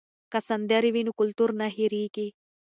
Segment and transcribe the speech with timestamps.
[0.31, 2.27] که سندرې وي نو کلتور نه هېریږي.